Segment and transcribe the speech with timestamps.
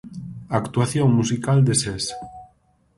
[0.61, 2.05] Actuación musical de Sés.